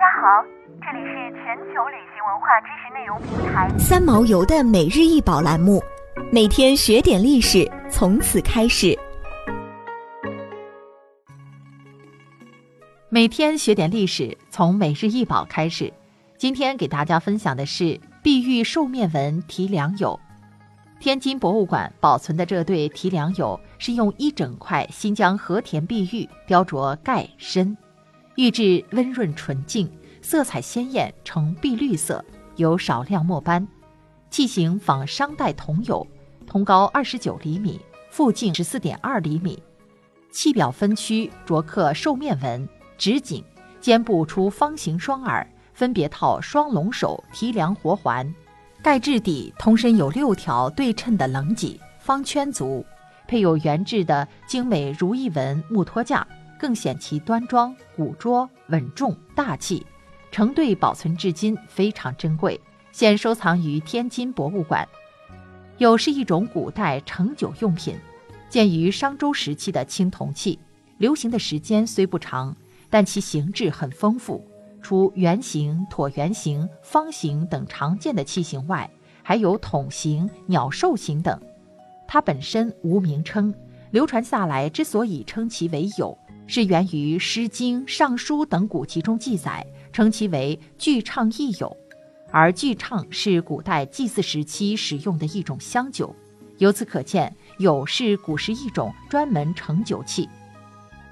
[0.00, 0.42] 家好，
[0.80, 5.78] 这里是全球旅行文化知识内容平台三毛游的每日一宝栏目，
[6.32, 8.98] 每天学点历史，从此开始。
[13.10, 15.92] 每天学点历史，从每日一宝开始。
[16.38, 20.18] 今天给大家分享的是碧玉兽面纹提梁釉。
[20.98, 27.76] 天津博物馆保存的这对提梁釉是用一整块新疆和田碧玉雕琢盖身，
[28.36, 29.90] 玉质温润纯净，
[30.22, 32.24] 色彩鲜艳，呈碧绿色，
[32.56, 33.66] 有少量墨斑。
[34.30, 36.06] 器型仿商代铜釉，
[36.46, 39.60] 铜高二十九厘米，腹径十四点二厘米。
[40.30, 42.66] 器表分区琢刻兽面纹。
[42.96, 43.42] 直颈，
[43.80, 48.32] 肩部出方形双耳，分别套双龙首提梁活环，
[48.82, 52.84] 盖质底通身有六条对称的棱脊，方圈足，
[53.26, 56.26] 配有圆质的精美如意纹木托架，
[56.60, 59.86] 更显其端庄、古拙、稳重、大气。
[60.30, 62.60] 成对保存至今非常珍贵，
[62.92, 64.86] 现收藏于天津博物馆。
[65.78, 67.96] 釉是一种古代盛酒用品，
[68.48, 70.56] 建于商周时期的青铜器，
[70.98, 72.54] 流行的时间虽不长。
[72.88, 74.44] 但其形制很丰富，
[74.82, 78.90] 除圆形、椭圆形、方形等常见的器型外，
[79.22, 81.40] 还有筒形、鸟兽形等。
[82.08, 83.54] 它本身无名称，
[83.92, 86.18] 流传下来之所以称其为有，
[86.52, 91.76] 是源于《诗经》《尚书》等古籍中记载，称其为巨唱亦有。
[92.32, 96.12] 而巨唱是古代祭祀时期使用的一种香酒，
[96.58, 100.28] 由此可见，有是古时一种专门盛酒器。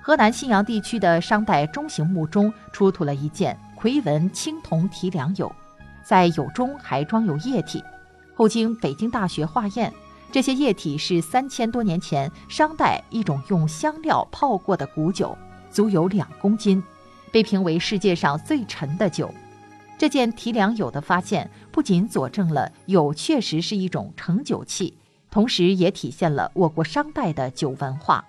[0.00, 5.54] 河南信阳地区的商代中型墓中出土了一件夔纹青铜提梁釉，
[6.04, 7.80] 在釉中还装有液体。
[8.34, 9.92] 后经北京大学化验，
[10.30, 15.36] 这些液体是三千多年前商代一种用香料泡过的古酒，
[15.70, 16.82] 足有两公斤，
[17.32, 19.32] 被评为世界上最沉的酒。
[19.96, 24.94] 这件提梁釉的发现，不仅佐证了釉确实是一种盛酒器，
[25.30, 28.24] 同时也体现了我国商代的酒文化。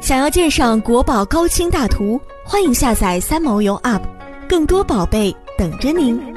[0.00, 4.02] 想要鉴赏国宝高清大图，欢迎下载三毛游 App，
[4.48, 6.35] 更多宝贝等着您。